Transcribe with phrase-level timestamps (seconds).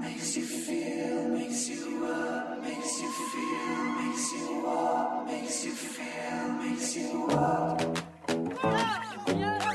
[0.00, 6.48] makes you feel, makes you up, makes you feel, makes you walk, makes you feel,
[6.62, 7.80] makes you walk.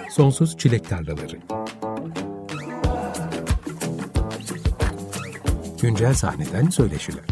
[0.10, 1.38] Sonsuz Çilek Tarlaları
[5.81, 7.24] Güncel sahneden söyleşiler.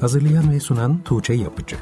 [0.00, 1.76] Hazırlayan ve sunan Tuğçe Yapıcı.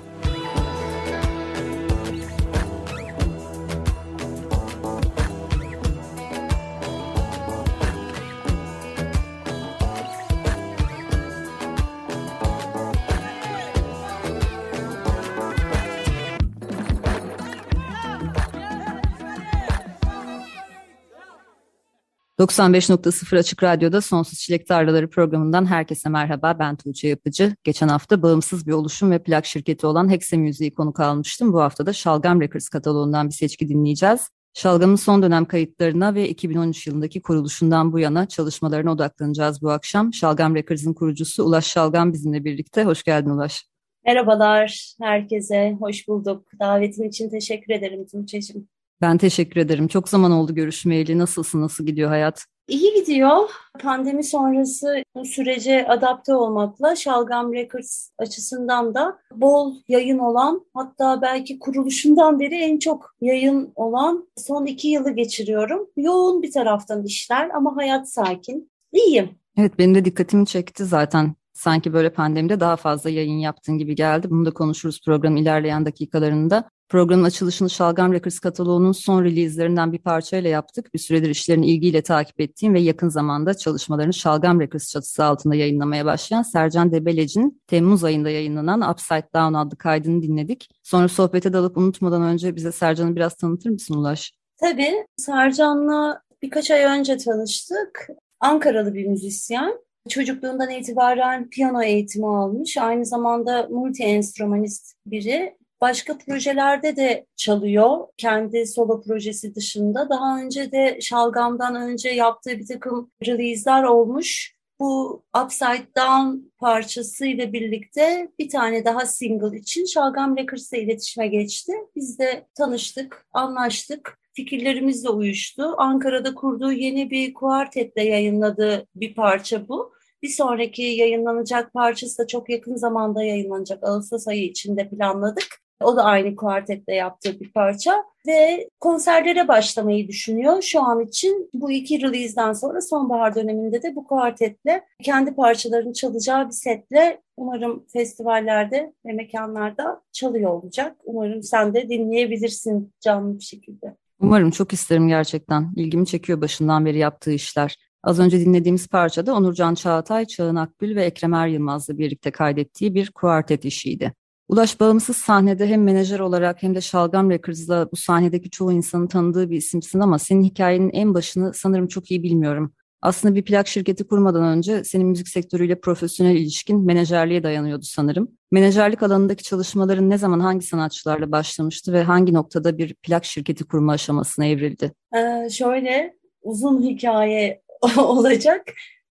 [22.50, 26.58] 95.0 Açık Radyo'da Sonsuz Çilek Tarlaları programından herkese merhaba.
[26.58, 27.56] Ben Tuğçe Yapıcı.
[27.64, 31.52] Geçen hafta bağımsız bir oluşum ve plak şirketi olan Hexe Müziği konuk almıştım.
[31.52, 34.30] Bu hafta da Şalgam Records kataloğundan bir seçki dinleyeceğiz.
[34.55, 40.14] Şalgam'ın son dönem kayıtlarına ve 2013 yılındaki kuruluşundan bu yana çalışmalarına odaklanacağız bu akşam.
[40.14, 42.84] Şalgam Records'ın kurucusu Ulaş Şalgam bizimle birlikte.
[42.84, 43.64] Hoş geldin Ulaş.
[44.06, 46.47] Merhabalar herkese, hoş bulduk.
[46.60, 48.69] Davetin için teşekkür ederim Tuğçe'cim.
[49.01, 49.89] Ben teşekkür ederim.
[49.89, 51.19] Çok zaman oldu görüşmeyeli.
[51.19, 52.45] Nasılsın, nasıl gidiyor hayat?
[52.69, 53.51] İyi gidiyor.
[53.83, 61.59] Pandemi sonrası bu sürece adapte olmakla Şalgam Records açısından da bol yayın olan hatta belki
[61.59, 65.87] kuruluşundan beri en çok yayın olan son iki yılı geçiriyorum.
[65.97, 68.71] Yoğun bir taraftan işler ama hayat sakin.
[68.93, 69.31] İyiyim.
[69.56, 74.31] Evet benim de dikkatimi çekti zaten sanki böyle pandemide daha fazla yayın yaptığın gibi geldi.
[74.31, 76.71] Bunu da konuşuruz programın ilerleyen dakikalarında.
[76.91, 80.94] Programın açılışını Şalgam Records kataloğunun son release'lerinden bir parçayla yaptık.
[80.94, 86.05] Bir süredir işlerini ilgiyle takip ettiğim ve yakın zamanda çalışmalarını Şalgam Records çatısı altında yayınlamaya
[86.05, 90.69] başlayan Sercan Debelec'in Temmuz ayında yayınlanan Upside Down adlı kaydını dinledik.
[90.82, 94.32] Sonra sohbete dalıp unutmadan önce bize Sercan'ı biraz tanıtır mısın Ulaş?
[94.60, 95.06] Tabii.
[95.16, 98.08] Sercan'la birkaç ay önce tanıştık.
[98.41, 99.72] Ankaralı bir müzisyen.
[100.08, 102.77] Çocukluğundan itibaren piyano eğitimi almış.
[102.77, 107.98] Aynı zamanda multi enstrümanist biri başka projelerde de çalıyor.
[108.16, 110.10] Kendi solo projesi dışında.
[110.10, 114.54] Daha önce de Şalgam'dan önce yaptığı bir takım release'ler olmuş.
[114.80, 121.72] Bu Upside Down parçası ile birlikte bir tane daha single için Şalgam Records'la iletişime geçti.
[121.97, 124.18] Biz de tanıştık, anlaştık.
[124.32, 125.74] Fikirlerimiz de uyuştu.
[125.78, 129.92] Ankara'da kurduğu yeni bir kuartetle yayınladığı bir parça bu.
[130.22, 133.84] Bir sonraki yayınlanacak parçası da çok yakın zamanda yayınlanacak.
[133.84, 135.60] Ağustos ayı içinde planladık.
[135.84, 140.62] O da aynı kuartetle yaptığı bir parça ve konserlere başlamayı düşünüyor.
[140.62, 146.46] Şu an için bu iki release'den sonra sonbahar döneminde de bu kuartetle kendi parçalarını çalacağı
[146.46, 150.96] bir setle umarım festivallerde ve mekanlarda çalıyor olacak.
[151.04, 153.97] Umarım sen de dinleyebilirsin canlı bir şekilde.
[154.20, 155.72] Umarım çok isterim gerçekten.
[155.76, 157.76] İlgimi çekiyor başından beri yaptığı işler.
[158.02, 163.10] Az önce dinlediğimiz parçada Onurcan Çağatay, Çağın Akgül ve Ekrem Er Yılmaz'la birlikte kaydettiği bir
[163.10, 164.12] kuartet işiydi.
[164.50, 169.50] Ulaş bağımsız sahnede hem menajer olarak hem de Şalgam Records'la bu sahnedeki çoğu insanın tanıdığı
[169.50, 172.75] bir isimsin ama senin hikayenin en başını sanırım çok iyi bilmiyorum.
[173.03, 178.28] Aslında bir plak şirketi kurmadan önce senin müzik sektörüyle profesyonel ilişkin menajerliğe dayanıyordu sanırım.
[178.50, 183.93] Menajerlik alanındaki çalışmaların ne zaman hangi sanatçılarla başlamıştı ve hangi noktada bir plak şirketi kurma
[183.93, 184.93] aşamasına evrildi?
[185.16, 187.62] Ee, şöyle uzun hikaye
[187.97, 188.62] olacak.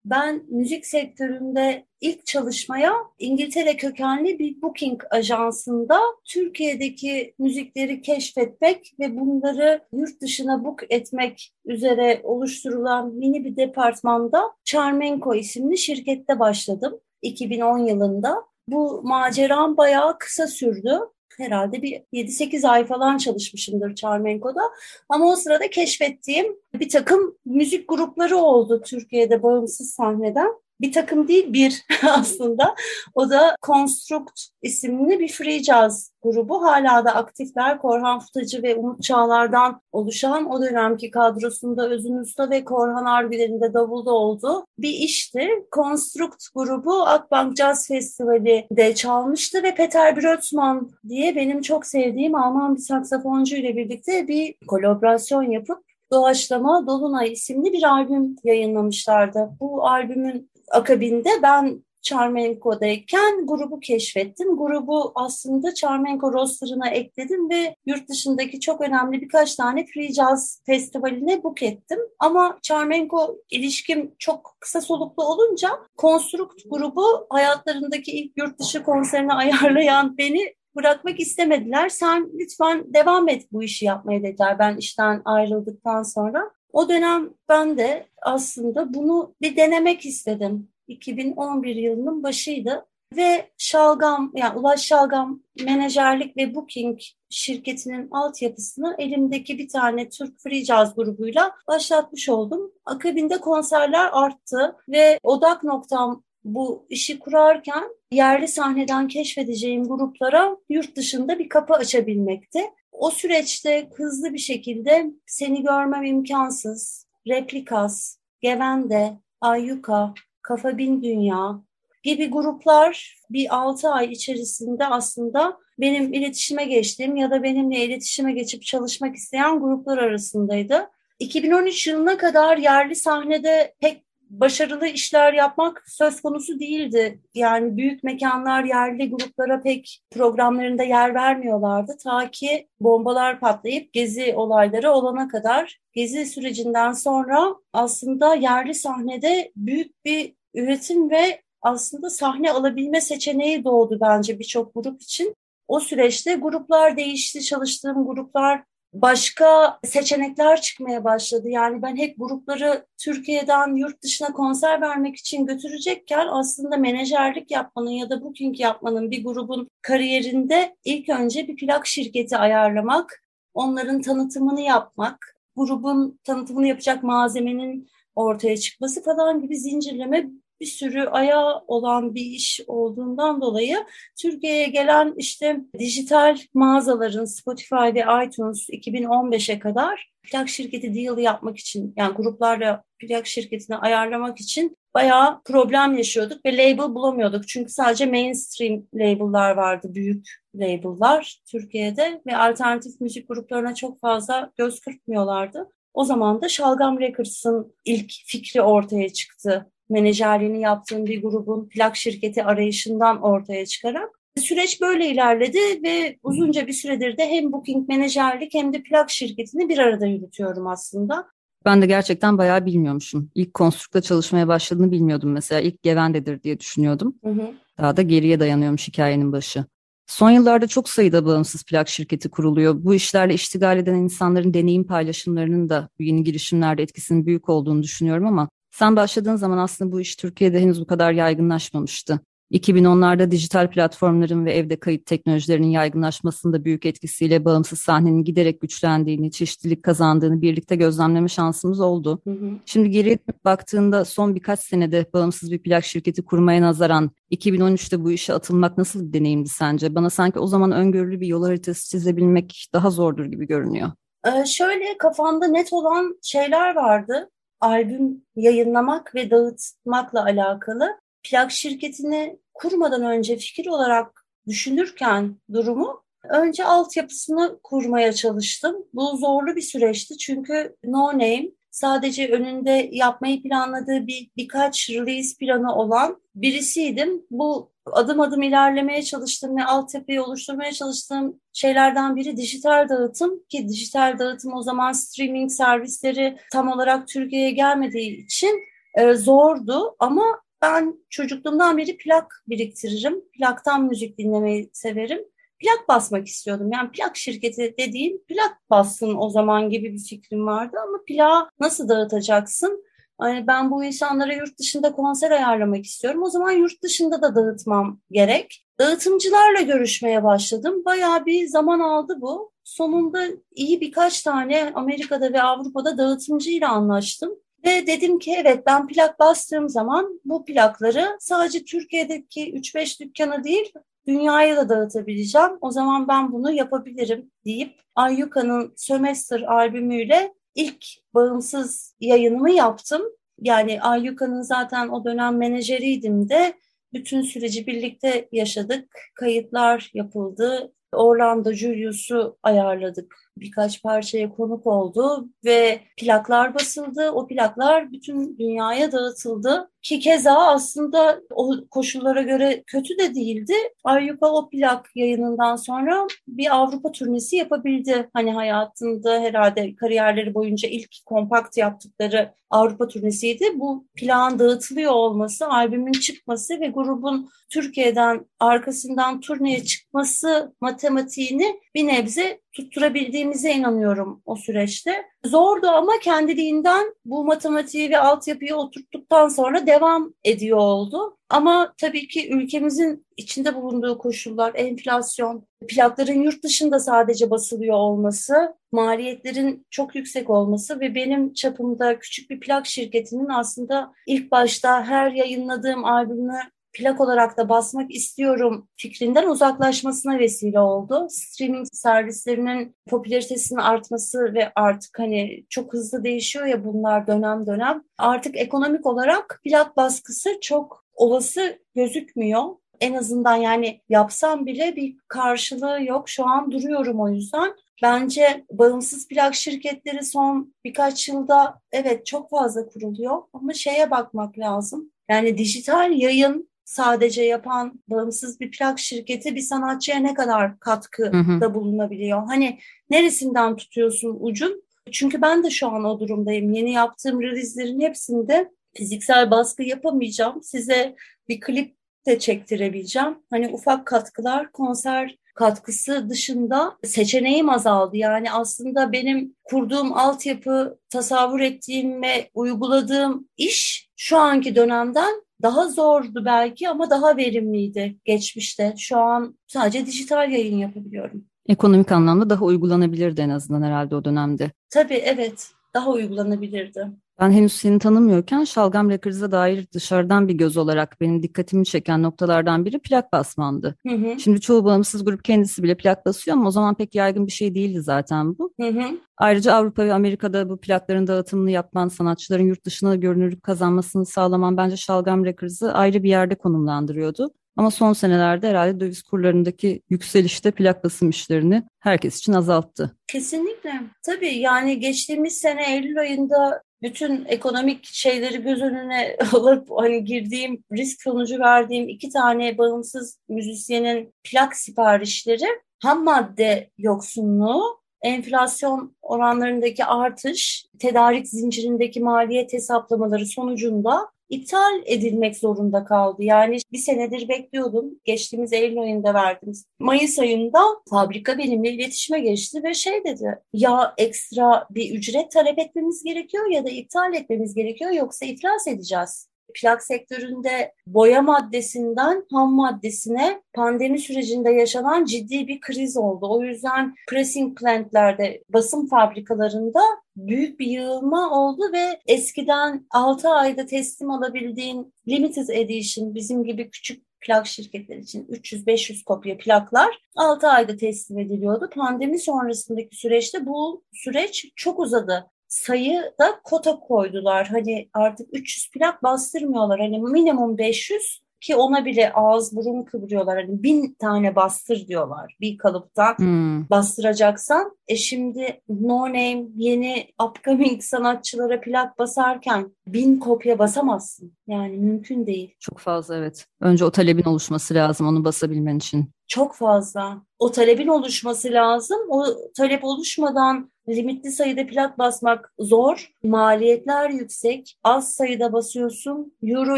[0.10, 9.82] Ben müzik sektöründe ilk çalışmaya İngiltere kökenli bir booking ajansında Türkiye'deki müzikleri keşfetmek ve bunları
[9.94, 18.36] yurt dışına book etmek üzere oluşturulan mini bir departmanda Charmenko isimli şirkette başladım 2010 yılında.
[18.68, 21.00] Bu maceram bayağı kısa sürdü
[21.38, 24.62] herhalde bir 7-8 ay falan çalışmışımdır Charmenko'da.
[25.10, 30.52] Ama o sırada keşfettiğim bir takım müzik grupları oldu Türkiye'de bağımsız sahneden
[30.82, 32.76] bir takım değil bir aslında.
[33.16, 36.64] O da Construct isimli bir free jazz grubu.
[36.64, 37.78] Hala da aktifler.
[37.78, 43.74] Korhan Futacı ve Umut Çağlar'dan oluşan o dönemki kadrosunda Özün Usta ve Korhan Arbiler'in de
[43.74, 45.50] davulda olduğu bir işti.
[45.76, 52.82] Construct grubu Akbank Jazz Festivali'de çalmıştı ve Peter Brötzmann diye benim çok sevdiğim Alman bir
[52.82, 59.50] saksafoncu ile birlikte bir kolaborasyon yapıp Doğaçlama Dolunay isimli bir albüm yayınlamışlardı.
[59.60, 64.58] Bu albümün akabinde ben Charmenko'dayken grubu keşfettim.
[64.58, 71.44] Grubu aslında Charmenko roster'ına ekledim ve yurt dışındaki çok önemli birkaç tane free jazz festivaline
[71.44, 72.00] book ettim.
[72.20, 80.18] Ama Charmenko ilişkim çok kısa soluklu olunca Construct grubu hayatlarındaki ilk yurt dışı konserini ayarlayan
[80.18, 81.90] beni bırakmak istemediler.
[81.90, 86.52] Sen lütfen devam et bu işi yapmaya dediler ben işten ayrıldıktan sonra.
[86.74, 90.70] O dönem ben de aslında bunu bir denemek istedim.
[90.88, 92.86] 2011 yılının başıydı
[93.16, 97.00] ve Şalgam yani Ulaş Şalgam menajerlik ve booking
[97.30, 102.72] şirketinin altyapısını elimdeki bir tane Türk Free Jazz grubuyla başlatmış oldum.
[102.86, 111.40] Akabinde konserler arttı ve odak noktam bu işi kurarken yerli sahneden keşfedeceğim gruplara yurt dışında
[111.40, 112.60] bir kapı açabilmekti.
[112.98, 121.62] O süreçte hızlı bir şekilde seni görmem imkansız, Replikas, Gevende, Ayyuka, Kafa Bin Dünya
[122.04, 128.64] gibi gruplar bir 6 ay içerisinde aslında benim iletişime geçtiğim ya da benimle iletişime geçip
[128.64, 130.90] çalışmak isteyen gruplar arasındaydı.
[131.20, 137.22] 2013 yılına kadar yerli sahnede pek başarılı işler yapmak söz konusu değildi.
[137.36, 141.98] Yani büyük mekanlar yerli gruplara pek programlarında yer vermiyorlardı.
[142.04, 145.80] Ta ki bombalar patlayıp gezi olayları olana kadar.
[145.94, 153.98] Gezi sürecinden sonra aslında yerli sahnede büyük bir üretim ve aslında sahne alabilme seçeneği doğdu
[154.02, 155.36] bence birçok grup için.
[155.68, 158.64] O süreçte gruplar değişti, çalıştığım gruplar
[159.02, 161.50] başka seçenekler çıkmaya başladı.
[161.50, 168.10] Yani ben hep grupları Türkiye'den yurt dışına konser vermek için götürecekken aslında menajerlik yapmanın ya
[168.10, 173.22] da booking yapmanın bir grubun kariyerinde ilk önce bir plak şirketi ayarlamak,
[173.54, 180.30] onların tanıtımını yapmak, grubun tanıtımını yapacak malzemenin ortaya çıkması falan gibi zincirleme
[180.62, 183.86] bir sürü ayağı olan bir iş olduğundan dolayı
[184.22, 191.94] Türkiye'ye gelen işte dijital mağazaların Spotify ve iTunes 2015'e kadar plak şirketi deal yapmak için
[191.98, 197.48] yani gruplarla plak şirketini ayarlamak için bayağı problem yaşıyorduk ve label bulamıyorduk.
[197.48, 204.80] Çünkü sadece mainstream label'lar vardı, büyük label'lar Türkiye'de ve alternatif müzik gruplarına çok fazla göz
[204.80, 205.72] kırpmıyorlardı.
[205.94, 212.44] O zaman da Şalgam Records'ın ilk fikri ortaya çıktı menajerliğini yaptığım bir grubun plak şirketi
[212.44, 218.74] arayışından ortaya çıkarak süreç böyle ilerledi ve uzunca bir süredir de hem booking menajerlik hem
[218.74, 221.28] de plak şirketini bir arada yürütüyorum aslında.
[221.66, 223.32] Ben de gerçekten bayağı bilmiyormuşum.
[223.36, 225.62] İlk konstrukta çalışmaya başladığını bilmiyordum mesela.
[225.62, 227.16] İlk Gevende'dir diye düşünüyordum.
[227.24, 227.54] Hı hı.
[227.78, 229.66] Daha da geriye dayanıyormuş hikayenin başı.
[230.08, 232.84] Son yıllarda çok sayıda bağımsız plak şirketi kuruluyor.
[232.84, 238.50] Bu işlerle iştigal eden insanların deneyim paylaşımlarının da yeni girişimlerde etkisinin büyük olduğunu düşünüyorum ama
[238.78, 242.20] sen başladığın zaman aslında bu iş Türkiye'de henüz bu kadar yaygınlaşmamıştı.
[242.52, 249.84] 2010'larda dijital platformların ve evde kayıt teknolojilerinin yaygınlaşmasında büyük etkisiyle bağımsız sahnenin giderek güçlendiğini, çeşitlilik
[249.84, 252.22] kazandığını birlikte gözlemleme şansımız oldu.
[252.24, 252.52] Hı hı.
[252.66, 258.34] Şimdi geriye baktığında son birkaç senede bağımsız bir plak şirketi kurmaya nazaran 2013'te bu işe
[258.34, 259.96] atılmak nasıl bir deneyimdi sence?
[259.96, 263.92] Bana sanki o zaman öngörülü bir yol haritası çizebilmek daha zordur gibi görünüyor.
[264.26, 267.30] Ee, şöyle kafamda net olan şeyler vardı
[267.62, 271.00] albüm yayınlamak ve dağıtmakla alakalı.
[271.24, 278.76] Plak şirketini kurmadan önce fikir olarak düşünürken durumu önce altyapısını kurmaya çalıştım.
[278.94, 285.76] Bu zorlu bir süreçti çünkü No Name sadece önünde yapmayı planladığı bir birkaç release planı
[285.76, 287.26] olan birisiydim.
[287.32, 294.20] Bu adım adım ilerlemeye çalıştığım ve altyapıyı oluşturmaya çalıştığım şeylerden biri dijital dağıtım ki dijital
[294.20, 298.64] dağıtım o zaman streaming servisleri tam olarak Türkiye'ye gelmediği için
[298.96, 300.24] e, zordu ama
[300.62, 303.22] ben çocukluğumdan beri plak biriktiririm.
[303.38, 305.20] Plaktan müzik dinlemeyi severim.
[305.60, 306.72] Plak basmak istiyordum.
[306.72, 311.90] Yani plak şirketi dediğim plak bassın o zaman gibi bir fikrim vardı ama plağı nasıl
[311.90, 312.87] dağıtacaksın?
[313.18, 316.24] Hani ben bu insanlara yurt dışında konser ayarlamak istiyorum.
[316.24, 318.66] O zaman yurt dışında da dağıtmam gerek.
[318.80, 320.86] Dağıtımcılarla görüşmeye başladım.
[320.86, 322.52] Bayağı bir zaman aldı bu.
[322.64, 327.32] Sonunda iyi birkaç tane Amerika'da ve Avrupa'da dağıtımcıyla anlaştım.
[327.66, 333.74] Ve dedim ki evet ben plak bastığım zaman bu plakları sadece Türkiye'deki 3-5 dükkana değil
[334.08, 335.52] dünyaya da dağıtabileceğim.
[335.62, 343.02] O zaman ben bunu yapabilirim deyip Ayyuka'nın Sömestr albümüyle ilk bağımsız yayınımı yaptım.
[343.42, 346.54] Yani Ayyuka'nın zaten o dönem menajeriydim de
[346.94, 348.90] bütün süreci birlikte yaşadık.
[349.16, 350.74] Kayıtlar yapıldı.
[350.94, 353.16] Orlando Julius'u ayarladık.
[353.38, 357.12] Birkaç parçaya konuk oldu ve plaklar basıldı.
[357.12, 359.72] O plaklar bütün dünyaya dağıtıldı.
[359.88, 363.54] Ki keza aslında o koşullara göre kötü de değildi.
[363.84, 368.10] Ayyuka o plak yayınından sonra bir Avrupa turnesi yapabildi.
[368.14, 373.60] Hani hayatında herhalde kariyerleri boyunca ilk kompakt yaptıkları Avrupa turnesiydi.
[373.60, 382.42] Bu plan dağıtılıyor olması, albümün çıkması ve grubun Türkiye'den arkasından turneye çıkması matematiğini bir nebze
[382.54, 385.06] tutturabildiğimize inanıyorum o süreçte.
[385.26, 389.77] Zordu ama kendiliğinden bu matematiği ve altyapıyı oturttuktan sonra devam
[390.24, 391.18] ediyor oldu.
[391.30, 399.66] Ama tabii ki ülkemizin içinde bulunduğu koşullar, enflasyon, plakların yurt dışında sadece basılıyor olması, maliyetlerin
[399.70, 405.86] çok yüksek olması ve benim çapımda küçük bir plak şirketinin aslında ilk başta her yayınladığım
[405.86, 406.40] albümü
[406.78, 411.08] plak olarak da basmak istiyorum fikrinden uzaklaşmasına vesile oldu.
[411.10, 417.84] Streaming servislerinin popülaritesinin artması ve artık hani çok hızlı değişiyor ya bunlar dönem dönem.
[417.98, 422.44] Artık ekonomik olarak plak baskısı çok olası gözükmüyor.
[422.82, 426.10] En azından yani yapsam bile bir karşılığı yok.
[426.10, 427.56] Şu an duruyorum o yüzden.
[427.84, 434.92] Bence bağımsız plak şirketleri son birkaç yılda evet çok fazla kuruluyor ama şeye bakmak lazım.
[435.10, 442.28] Yani dijital yayın sadece yapan bağımsız bir plak şirketi bir sanatçıya ne kadar katkıda bulunabiliyor?
[442.28, 442.60] Hani
[442.90, 444.64] neresinden tutuyorsun ucun?
[444.92, 446.54] Çünkü ben de şu an o durumdayım.
[446.54, 450.44] Yeni yaptığım release'lerin hepsinde fiziksel baskı yapamayacağım.
[450.44, 450.96] Size
[451.30, 453.18] bir klip de çektirebileceğim.
[453.30, 457.98] Hani ufak katkılar, konser katkısı dışında seçeneğim azaldı.
[457.98, 466.26] Yani aslında benim kurduğum altyapı, tasavvur ettiğim ve uyguladığım iş şu anki dönemden daha zordu
[466.26, 468.74] belki ama daha verimliydi geçmişte.
[468.78, 471.26] Şu an sadece dijital yayın yapabiliyorum.
[471.48, 474.52] Ekonomik anlamda daha uygulanabilirdi en azından herhalde o dönemde.
[474.70, 476.88] Tabii evet daha uygulanabilirdi.
[477.20, 482.66] Ben henüz seni tanımıyorken Şalgam Records'a dair dışarıdan bir göz olarak benim dikkatimi çeken noktalardan
[482.66, 483.76] biri plak basmandı.
[483.88, 484.20] Hı hı.
[484.20, 487.56] Şimdi çoğu bağımsız grup kendisi bile plak basıyor ama o zaman pek yaygın bir şey
[487.56, 488.54] değildi zaten bu.
[488.62, 489.00] Hı hı.
[489.18, 494.78] Ayrıca Avrupa ve Amerika'da bu plakların dağıtımını yapman, sanatçıların yurt dışına görünürlük kazanmasını sağlaman bence
[494.78, 497.34] Şalgam Records'ı ayrı bir yerde konumlandırıyordu.
[497.58, 502.98] Ama son senelerde herhalde döviz kurlarındaki yükselişte plak basım işlerini herkes için azalttı.
[503.08, 503.82] Kesinlikle.
[504.06, 511.02] Tabii yani geçtiğimiz sene Eylül ayında bütün ekonomik şeyleri göz önüne alıp hani girdiğim risk
[511.02, 515.48] sonucu verdiğim iki tane bağımsız müzisyenin plak siparişleri
[515.84, 526.24] ham madde yoksunluğu, enflasyon oranlarındaki artış, tedarik zincirindeki maliyet hesaplamaları sonucunda iptal edilmek zorunda kaldı.
[526.24, 528.00] Yani bir senedir bekliyordum.
[528.06, 529.54] Geçtiğimiz Eylül ayında verdim.
[529.80, 533.40] Mayıs ayında fabrika benimle iletişime geçti ve şey dedi.
[533.54, 539.28] Ya ekstra bir ücret talep etmemiz gerekiyor ya da iptal etmemiz gerekiyor yoksa iflas edeceğiz
[539.54, 546.28] plak sektöründe boya maddesinden ham maddesine pandemi sürecinde yaşanan ciddi bir kriz oldu.
[546.30, 549.82] O yüzden pressing plantlerde, basım fabrikalarında
[550.16, 557.08] büyük bir yığılma oldu ve eskiden 6 ayda teslim alabildiğin limited edition bizim gibi küçük
[557.22, 561.70] plak şirketler için 300-500 kopya plaklar 6 ayda teslim ediliyordu.
[561.76, 567.48] Pandemi sonrasındaki süreçte bu süreç çok uzadı sayı da kota koydular.
[567.48, 569.80] Hani artık 300 plak bastırmıyorlar.
[569.80, 573.46] Hani minimum 500 ki ona bile ağız burun kıvırıyorlar.
[573.46, 576.70] Hani bin tane bastır diyorlar bir kalıptan hmm.
[576.70, 577.78] bastıracaksan.
[577.88, 584.34] E şimdi no name yeni upcoming sanatçılara plak basarken bin kopya basamazsın.
[584.48, 585.56] Yani mümkün değil.
[585.60, 586.48] Çok fazla evet.
[586.62, 589.12] Önce o talebin oluşması lazım onu basabilmen için.
[589.28, 590.22] Çok fazla.
[590.40, 591.98] O talebin oluşması lazım.
[592.10, 592.26] O
[592.58, 596.14] talep oluşmadan limitli sayıda plak basmak zor.
[596.24, 597.78] Maliyetler yüksek.
[597.84, 599.34] Az sayıda basıyorsun.
[599.44, 599.78] Euro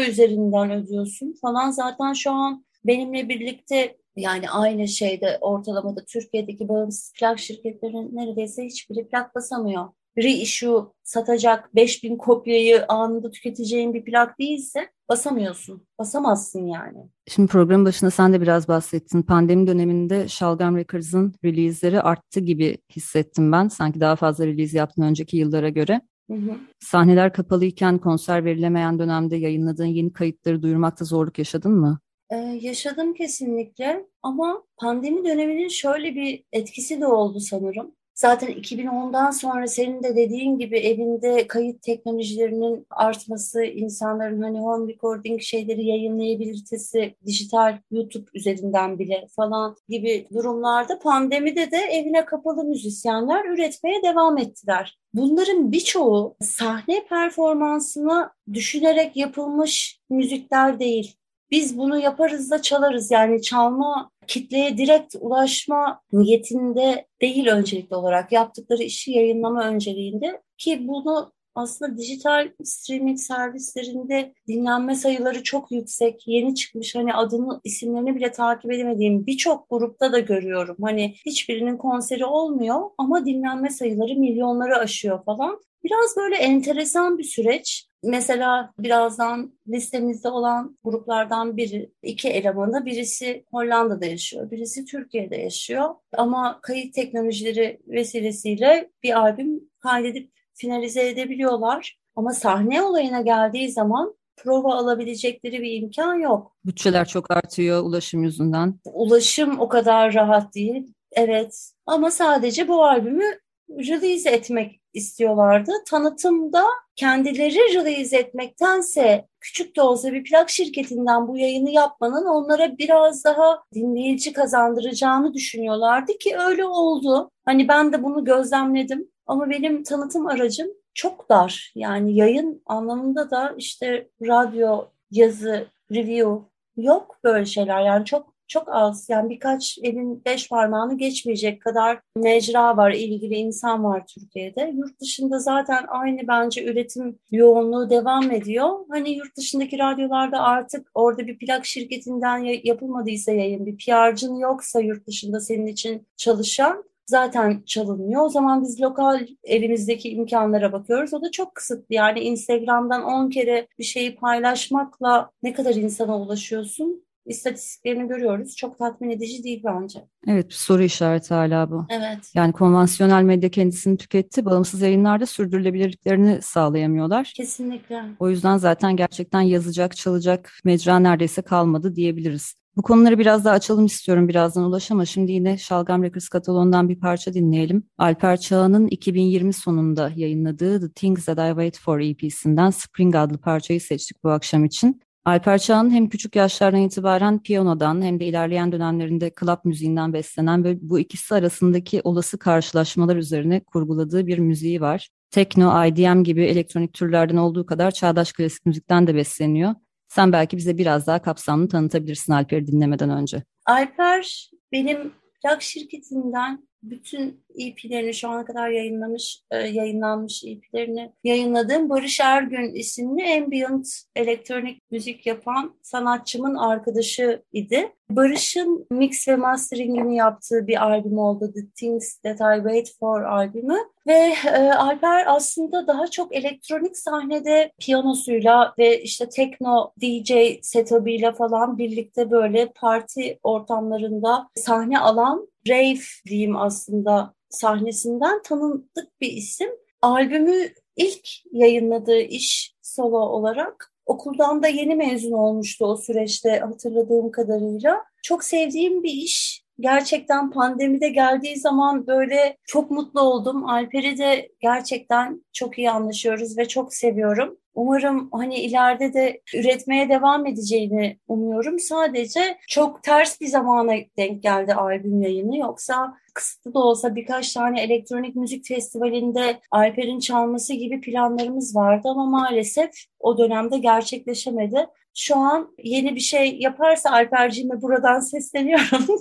[0.00, 1.70] üzerinden ödüyorsun falan.
[1.70, 9.08] Zaten şu an benimle birlikte yani aynı şeyde ortalamada Türkiye'deki bağımsız plak şirketlerinin neredeyse hiçbiri
[9.08, 9.88] plak basamıyor
[10.18, 15.86] reissue satacak 5000 kopyayı anında tüketeceğin bir plak değilse basamıyorsun.
[15.98, 16.98] Basamazsın yani.
[17.28, 19.22] Şimdi programın başında sen de biraz bahsettin.
[19.22, 23.68] Pandemi döneminde Şalgam Records'ın release'leri arttı gibi hissettim ben.
[23.68, 26.00] Sanki daha fazla release yaptın önceki yıllara göre.
[26.30, 26.56] Hı hı.
[26.80, 32.00] Sahneler kapalıyken konser verilemeyen dönemde yayınladığın yeni kayıtları duyurmakta zorluk yaşadın mı?
[32.30, 37.92] Ee, yaşadım kesinlikle ama pandemi döneminin şöyle bir etkisi de oldu sanırım.
[38.20, 45.40] Zaten 2010'dan sonra senin de dediğin gibi evinde kayıt teknolojilerinin artması, insanların hani home recording
[45.40, 54.02] şeyleri yayınlayabilitesi, dijital YouTube üzerinden bile falan gibi durumlarda pandemide de evine kapalı müzisyenler üretmeye
[54.02, 54.98] devam ettiler.
[55.14, 61.19] Bunların birçoğu sahne performansını düşünerek yapılmış müzikler değil
[61.50, 63.10] biz bunu yaparız da çalarız.
[63.10, 71.32] Yani çalma kitleye direkt ulaşma niyetinde değil öncelikli olarak yaptıkları işi yayınlama önceliğinde ki bunu
[71.54, 76.22] aslında dijital streaming servislerinde dinlenme sayıları çok yüksek.
[76.26, 80.76] Yeni çıkmış hani adını isimlerini bile takip edemediğim birçok grupta da görüyorum.
[80.82, 85.60] Hani hiçbirinin konseri olmuyor ama dinlenme sayıları milyonları aşıyor falan.
[85.84, 87.86] Biraz böyle enteresan bir süreç.
[88.02, 95.94] Mesela birazdan listemizde olan gruplardan biri, iki elemanı, birisi Hollanda'da yaşıyor, birisi Türkiye'de yaşıyor.
[96.12, 101.98] Ama kayıt teknolojileri vesilesiyle bir albüm kaydedip finalize edebiliyorlar.
[102.16, 106.56] Ama sahne olayına geldiği zaman prova alabilecekleri bir imkan yok.
[106.64, 108.74] Bütçeler çok artıyor ulaşım yüzünden.
[108.84, 110.94] Ulaşım o kadar rahat değil.
[111.12, 113.24] Evet ama sadece bu albümü
[113.70, 115.72] release etmek istiyorlardı.
[115.88, 116.64] Tanıtımda
[116.96, 123.62] kendileri release etmektense küçük de olsa bir plak şirketinden bu yayını yapmanın onlara biraz daha
[123.74, 127.30] dinleyici kazandıracağını düşünüyorlardı ki öyle oldu.
[127.44, 129.08] Hani ben de bunu gözlemledim.
[129.26, 131.72] Ama benim tanıtım aracım çok dar.
[131.74, 137.80] Yani yayın anlamında da işte radyo, yazı, review yok böyle şeyler.
[137.82, 139.06] Yani çok çok az.
[139.08, 144.72] Yani birkaç elin beş parmağını geçmeyecek kadar mecra var, ilgili insan var Türkiye'de.
[144.74, 148.70] Yurt dışında zaten aynı bence üretim yoğunluğu devam ediyor.
[148.90, 155.06] Hani yurt dışındaki radyolarda artık orada bir plak şirketinden yapılmadıysa yayın, bir PR'cın yoksa yurt
[155.06, 158.24] dışında senin için çalışan zaten çalınmıyor.
[158.24, 161.14] O zaman biz lokal evimizdeki imkanlara bakıyoruz.
[161.14, 161.94] O da çok kısıtlı.
[161.94, 167.04] Yani Instagram'dan 10 kere bir şeyi paylaşmakla ne kadar insana ulaşıyorsun?
[167.30, 168.56] İstatistiklerini görüyoruz.
[168.56, 170.04] Çok tatmin edici değil bence.
[170.26, 171.86] Evet bir soru işareti hala bu.
[171.90, 172.30] Evet.
[172.34, 174.44] Yani konvansiyonel medya kendisini tüketti.
[174.44, 177.32] Bağımsız yayınlarda sürdürülebilirliklerini sağlayamıyorlar.
[177.36, 178.04] Kesinlikle.
[178.18, 182.54] O yüzden zaten gerçekten yazacak, çalacak mecra neredeyse kalmadı diyebiliriz.
[182.76, 187.00] Bu konuları biraz daha açalım istiyorum birazdan Ulaş ama şimdi yine Şalgam Records kataloğundan bir
[187.00, 187.82] parça dinleyelim.
[187.98, 193.80] Alper Çağan'ın 2020 sonunda yayınladığı The Things That I Wait For EP'sinden Spring adlı parçayı
[193.80, 195.00] seçtik bu akşam için.
[195.30, 200.78] Alper Çağan hem küçük yaşlardan itibaren piyanodan hem de ilerleyen dönemlerinde club müziğinden beslenen ve
[200.80, 205.08] bu ikisi arasındaki olası karşılaşmalar üzerine kurguladığı bir müziği var.
[205.30, 209.74] Tekno, IDM gibi elektronik türlerden olduğu kadar çağdaş klasik müzikten de besleniyor.
[210.08, 213.42] Sen belki bize biraz daha kapsamlı tanıtabilirsin Alper'i dinlemeden önce.
[213.66, 222.20] Alper benim plak şirketinden bütün EP'lerini şu ana kadar yayınlamış, e, yayınlanmış EP'lerini yayınladığım Barış
[222.20, 223.86] Ergün isimli ambient
[224.16, 227.92] elektronik müzik yapan sanatçımın arkadaşı idi.
[228.10, 231.52] Barış'ın mix ve masteringini yaptığı bir albüm oldu.
[231.54, 233.78] The Things That I Wait For albümü.
[234.06, 240.32] Ve e, Alper aslında daha çok elektronik sahnede piyanosuyla ve işte tekno DJ
[240.62, 249.70] setup'ıyla falan birlikte böyle parti ortamlarında sahne alan rave diyeyim aslında sahnesinden tanındık bir isim.
[250.02, 258.04] Albümü ilk yayınladığı iş solo olarak okuldan da yeni mezun olmuştu o süreçte hatırladığım kadarıyla.
[258.22, 259.64] Çok sevdiğim bir iş.
[259.80, 263.68] Gerçekten pandemide geldiği zaman böyle çok mutlu oldum.
[263.68, 267.56] Alper'i de gerçekten çok iyi anlaşıyoruz ve çok seviyorum.
[267.74, 271.78] Umarım hani ileride de üretmeye devam edeceğini umuyorum.
[271.78, 275.56] Sadece çok ters bir zamana denk geldi albüm yayını.
[275.56, 282.26] Yoksa kısıtlı da olsa birkaç tane elektronik müzik festivalinde Alper'in çalması gibi planlarımız vardı ama
[282.26, 282.90] maalesef
[283.20, 284.86] o dönemde gerçekleşemedi.
[285.16, 289.06] Şu an yeni bir şey yaparsa Alper'cime buradan sesleniyorum.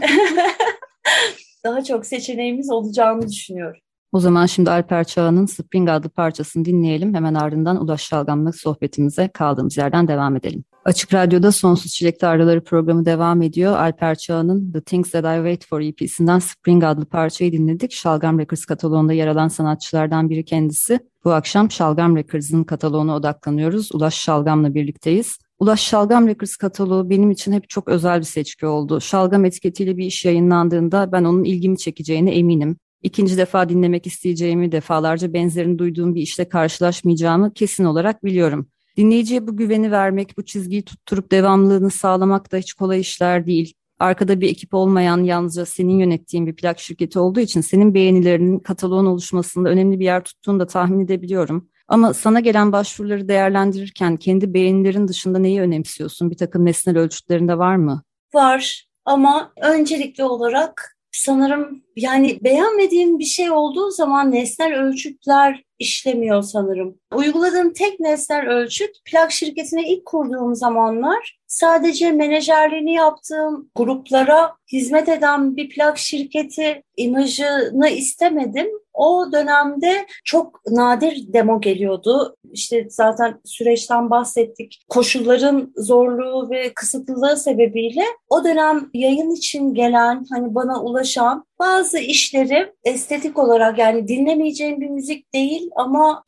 [1.64, 3.80] Daha çok seçeneğimiz olacağını düşünüyorum.
[4.12, 7.14] O zaman şimdi Alper Çağan'ın Spring adlı parçasını dinleyelim.
[7.14, 10.64] Hemen ardından Ulaş Şalgam'la sohbetimize kaldığımız yerden devam edelim.
[10.84, 13.76] Açık Radyo'da Sonsuz Çilek Tarlaları programı devam ediyor.
[13.76, 17.92] Alper Çağan'ın The Things That I Wait For EP'sinden Spring adlı parçayı dinledik.
[17.92, 21.00] Şalgam Records kataloğunda yer alan sanatçılardan biri kendisi.
[21.24, 23.92] Bu akşam Şalgam Records'ın kataloğuna odaklanıyoruz.
[23.92, 25.38] Ulaş Şalgam'la birlikteyiz.
[25.58, 29.00] Ulaş Şalgam Records kataloğu benim için hep çok özel bir seçki oldu.
[29.00, 35.32] Şalgam etiketiyle bir iş yayınlandığında ben onun ilgimi çekeceğine eminim ikinci defa dinlemek isteyeceğimi, defalarca
[35.32, 38.68] benzerini duyduğum bir işte karşılaşmayacağımı kesin olarak biliyorum.
[38.96, 43.74] Dinleyiciye bu güveni vermek, bu çizgiyi tutturup devamlılığını sağlamak da hiç kolay işler değil.
[43.98, 49.06] Arkada bir ekip olmayan, yalnızca senin yönettiğin bir plak şirketi olduğu için senin beğenilerinin kataloğun
[49.06, 51.68] oluşmasında önemli bir yer tuttuğunu da tahmin edebiliyorum.
[51.88, 56.30] Ama sana gelen başvuruları değerlendirirken kendi beğenilerin dışında neyi önemsiyorsun?
[56.30, 58.02] Bir takım nesnel ölçütlerinde var mı?
[58.34, 66.99] Var ama öncelikli olarak sanırım yani beğenmediğim bir şey olduğu zaman nesnel ölçütler işlemiyor sanırım.
[67.14, 75.56] Uyguladığım tek nesnel ölçüt plak şirketine ilk kurduğum zamanlar sadece menajerliğini yaptığım gruplara hizmet eden
[75.56, 78.66] bir plak şirketi imajını istemedim.
[78.94, 82.36] O dönemde çok nadir demo geliyordu.
[82.52, 84.84] İşte zaten süreçten bahsettik.
[84.88, 92.72] Koşulların zorluğu ve kısıtlılığı sebebiyle o dönem yayın için gelen, hani bana ulaşan bazı işleri
[92.84, 96.22] estetik olarak yani dinlemeyeceğim bir müzik değil ama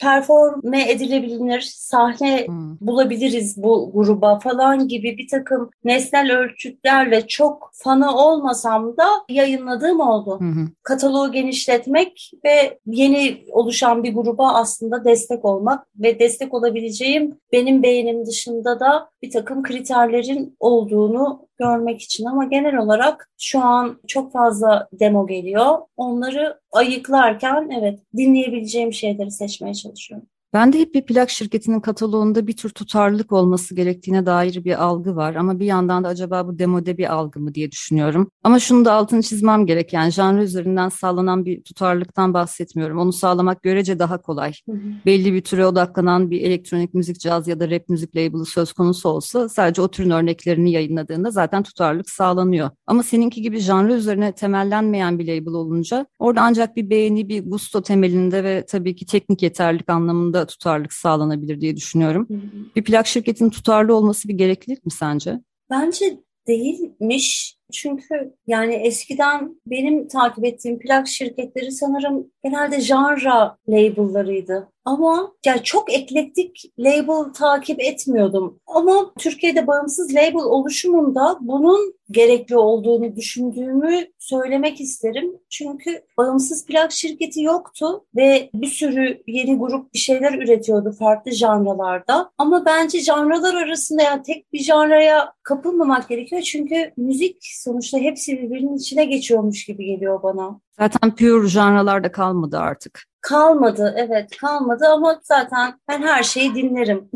[0.73, 2.77] performe edilebilir, sahne hmm.
[2.81, 10.41] bulabiliriz bu gruba falan gibi bir takım nesnel ölçütlerle çok fanı olmasam da yayınladığım oldu.
[10.41, 10.69] Hmm.
[10.83, 18.27] Kataloğu genişletmek ve yeni oluşan bir gruba aslında destek olmak ve destek olabileceğim benim beğenim
[18.27, 24.89] dışında da bir takım kriterlerin olduğunu görmek için ama genel olarak şu an çok fazla
[24.93, 25.79] demo geliyor.
[25.97, 30.27] Onları ayıklarken evet dinleyebileceğim şeyleri seçmeye çalışıyorum.
[30.53, 35.17] Ben de hep bir plak şirketinin kataloğunda bir tür tutarlılık olması gerektiğine dair bir algı
[35.17, 35.35] var.
[35.35, 38.31] Ama bir yandan da acaba bu demode bir algı mı diye düşünüyorum.
[38.45, 39.93] Ama şunu da altını çizmem gerek.
[39.93, 42.99] Yani janrı üzerinden sağlanan bir tutarlılıktan bahsetmiyorum.
[42.99, 44.53] Onu sağlamak görece daha kolay.
[44.69, 44.79] Hı hı.
[45.07, 49.09] Belli bir türe odaklanan bir elektronik müzik, caz ya da rap müzik label'ı söz konusu
[49.09, 52.71] olsa sadece o türün örneklerini yayınladığında zaten tutarlılık sağlanıyor.
[52.87, 57.83] Ama seninki gibi janrı üzerine temellenmeyen bir label olunca orada ancak bir beğeni, bir gusto
[57.83, 62.27] temelinde ve tabii ki teknik yeterlilik anlamında tutarlılık sağlanabilir diye düşünüyorum.
[62.29, 62.75] Hı hı.
[62.77, 65.41] Bir plak şirketinin tutarlı olması bir gereklilik mi sence?
[65.71, 67.57] Bence değilmiş.
[67.73, 74.72] Çünkü yani eskiden benim takip ettiğim plak şirketleri sanırım genelde genre label'larıydı.
[74.85, 78.61] Ama yani çok eklektik label takip etmiyordum.
[78.67, 85.33] Ama Türkiye'de bağımsız label oluşumunda bunun gerekli olduğunu düşündüğümü söylemek isterim.
[85.51, 92.31] Çünkü bağımsız plak şirketi yoktu ve bir sürü yeni grup bir şeyler üretiyordu farklı janralarda.
[92.39, 96.43] Ama bence janralar arasında yani tek bir janraya kapılmamak gerekiyor.
[96.43, 100.61] Çünkü müzik sonuçta hepsi birbirinin içine geçiyormuş gibi geliyor bana.
[100.79, 103.05] Zaten pure janralarda kalmadı artık.
[103.21, 107.11] Kalmadı evet kalmadı ama zaten ben her şeyi dinlerim.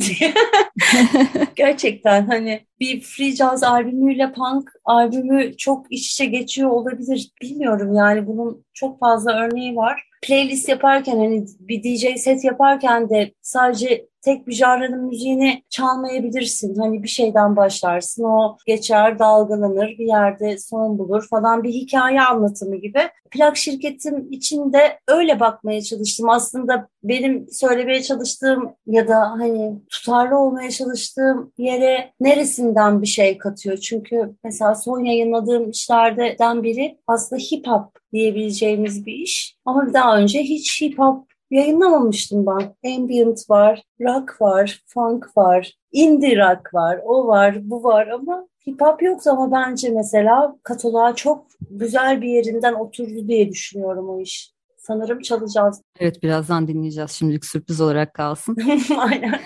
[1.56, 7.30] Gerçekten hani bir free jazz albümüyle punk albümü çok iç içe geçiyor olabilir.
[7.42, 10.08] Bilmiyorum yani bunun çok fazla örneği var.
[10.26, 16.74] Playlist yaparken hani bir DJ set yaparken de sadece tek bir janrının müziğini çalmayabilirsin.
[16.74, 22.76] Hani bir şeyden başlarsın, o geçer, dalgalanır, bir yerde son bulur falan bir hikaye anlatımı
[22.76, 23.00] gibi.
[23.30, 26.28] Plak şirketim içinde öyle bakmaya çalıştım.
[26.30, 33.76] Aslında benim söylemeye çalıştığım ya da hani tutarlı olmaya çalıştığım yere neresinden bir şey katıyor.
[33.76, 39.56] Çünkü mesela son yayınladığım işlerden biri aslında hip hop diyebileceğimiz bir iş.
[39.64, 42.94] Ama daha önce hiç hip hop yayınlamamıştım ben.
[42.96, 48.80] Ambient var, rock var, funk var, indie rock var, o var, bu var ama hip
[48.80, 54.55] hop yoktu ama bence mesela kataloğa çok güzel bir yerinden oturdu diye düşünüyorum o iş.
[54.86, 55.82] Sanırım çalacağız.
[56.00, 57.10] Evet birazdan dinleyeceğiz.
[57.10, 58.56] Şimdilik sürpriz olarak kalsın.
[58.98, 59.40] Aynen.